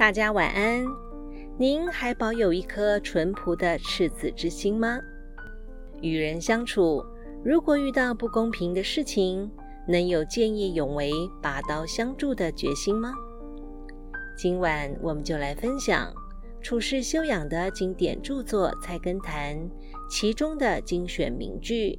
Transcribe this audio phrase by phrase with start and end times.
[0.00, 0.82] 大家晚安。
[1.58, 4.98] 您还保有一颗淳朴的赤子之心吗？
[6.00, 7.04] 与人相处，
[7.44, 9.50] 如果遇到不公平的事情，
[9.86, 13.12] 能有见义勇为、拔刀相助的决心吗？
[14.38, 16.10] 今晚我们就来分享
[16.62, 19.54] 处世修养的经典著作《菜根谭》
[20.08, 21.98] 其中的精选名句：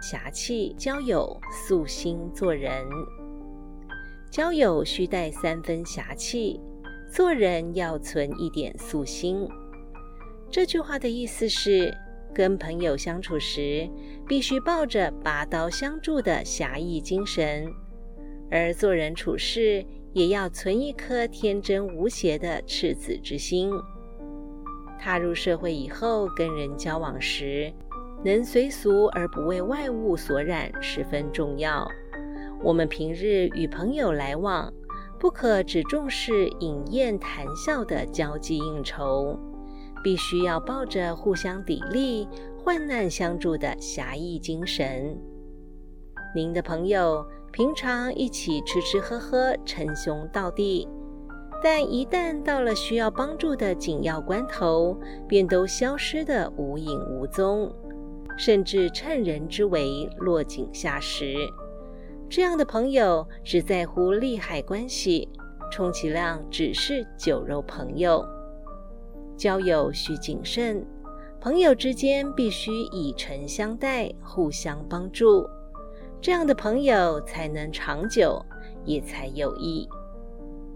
[0.00, 2.82] 侠气交友，素心做人。
[4.30, 6.58] 交友需带三分侠气。
[7.12, 9.46] 做人要存一点素心。
[10.50, 11.94] 这句话的意思是，
[12.32, 13.86] 跟朋友相处时，
[14.26, 17.70] 必须抱着拔刀相助的侠义精神；
[18.50, 23.70] 而做人处事，也要存一颗天真无邪的赤子之心。
[24.98, 27.70] 踏入社会以后，跟人交往时，
[28.24, 31.86] 能随俗而不为外物所染，十分重要。
[32.62, 34.72] 我们平日与朋友来往。
[35.22, 39.38] 不可只重视饮宴谈笑的交际应酬，
[40.02, 42.26] 必须要抱着互相砥砺、
[42.58, 45.16] 患难相助的侠义精神。
[46.34, 50.88] 您的朋友平常一起吃吃喝喝、称兄道弟，
[51.62, 57.72] 但一旦到了需要帮助的紧要关头，便都消失得无影无踪，
[58.36, 61.36] 甚至趁人之危落井下石。
[62.34, 65.28] 这样的朋友只在乎利害关系，
[65.70, 68.26] 充其量只是酒肉朋友。
[69.36, 70.82] 交友需谨慎，
[71.38, 75.46] 朋友之间必须以诚相待，互相帮助，
[76.22, 78.42] 这样的朋友才能长久，
[78.86, 79.86] 也才有益。